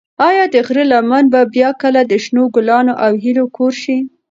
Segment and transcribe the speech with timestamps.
[0.27, 3.97] ایا د غره لمنه به بیا کله د شنو ګلانو او هیلو کور شي؟